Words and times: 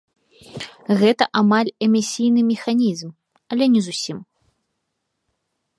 Гэта 1.01 1.23
амаль 1.41 1.69
эмісійны 1.89 2.41
механізм, 2.51 3.09
але 3.55 3.65
не 3.77 3.81
зусім. 3.89 4.17